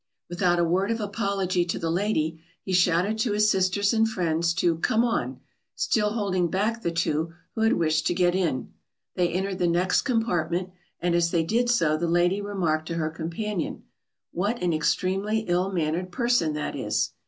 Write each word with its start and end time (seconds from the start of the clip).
Without 0.31 0.57
a 0.57 0.63
word 0.63 0.89
of 0.89 0.99
apology 0.99 1.63
to 1.63 1.77
the 1.77 1.91
lady, 1.91 2.41
he 2.63 2.73
shouted 2.73 3.19
to 3.19 3.33
his 3.33 3.51
sisters 3.51 3.93
and 3.93 4.09
friends 4.09 4.51
to 4.55 4.79
"Come 4.79 5.05
on," 5.05 5.39
still 5.75 6.13
holding 6.13 6.47
back 6.47 6.81
the 6.81 6.89
two 6.89 7.33
who 7.53 7.61
had 7.61 7.73
wished 7.73 8.07
to 8.07 8.15
get 8.15 8.33
in. 8.33 8.73
They 9.13 9.29
entered 9.29 9.59
the 9.59 9.67
next 9.67 10.01
compartment, 10.01 10.71
and 10.99 11.13
as 11.13 11.29
they 11.29 11.43
did 11.43 11.69
so 11.69 11.97
the 11.97 12.07
lady 12.07 12.41
remarked 12.41 12.87
to 12.87 12.95
her 12.95 13.11
companion, 13.11 13.83
"What 14.31 14.59
an 14.63 14.73
extremely 14.73 15.41
ill 15.41 15.71
mannered 15.71 16.11
person 16.11 16.53
that 16.53 16.75
is!" 16.75 17.11